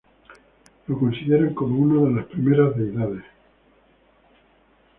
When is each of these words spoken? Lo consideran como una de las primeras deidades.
Lo 0.87 0.97
consideran 0.97 1.53
como 1.53 1.77
una 1.77 2.09
de 2.09 2.15
las 2.15 2.25
primeras 2.25 2.75
deidades. 2.75 3.23